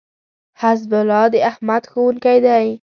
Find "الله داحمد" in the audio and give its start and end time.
0.99-1.83